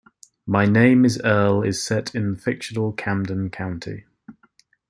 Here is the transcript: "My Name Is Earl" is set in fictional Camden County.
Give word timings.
"My 0.47 0.65
Name 0.65 1.05
Is 1.05 1.21
Earl" 1.23 1.61
is 1.61 1.83
set 1.83 2.15
in 2.15 2.35
fictional 2.35 2.91
Camden 2.91 3.51
County. 3.51 4.05